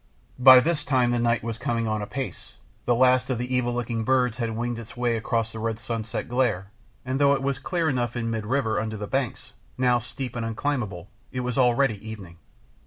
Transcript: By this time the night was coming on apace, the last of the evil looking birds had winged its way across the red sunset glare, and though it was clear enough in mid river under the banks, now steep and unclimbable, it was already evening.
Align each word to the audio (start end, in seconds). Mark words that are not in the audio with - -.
By 0.39 0.61
this 0.61 0.83
time 0.83 1.11
the 1.11 1.19
night 1.19 1.43
was 1.43 1.59
coming 1.59 1.87
on 1.87 2.01
apace, 2.01 2.55
the 2.85 2.95
last 2.95 3.29
of 3.29 3.37
the 3.37 3.55
evil 3.55 3.71
looking 3.71 4.03
birds 4.03 4.37
had 4.37 4.57
winged 4.57 4.79
its 4.79 4.97
way 4.97 5.15
across 5.15 5.51
the 5.51 5.59
red 5.59 5.77
sunset 5.77 6.27
glare, 6.27 6.71
and 7.05 7.19
though 7.19 7.33
it 7.33 7.43
was 7.43 7.59
clear 7.59 7.87
enough 7.87 8.15
in 8.15 8.31
mid 8.31 8.47
river 8.47 8.79
under 8.79 8.97
the 8.97 9.05
banks, 9.05 9.53
now 9.77 9.99
steep 9.99 10.35
and 10.35 10.43
unclimbable, 10.43 11.07
it 11.31 11.41
was 11.41 11.55
already 11.59 12.03
evening. 12.03 12.37